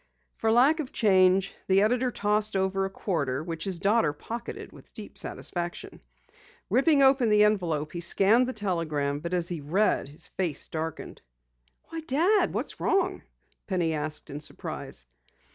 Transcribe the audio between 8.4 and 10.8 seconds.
the telegram, but as he read, his face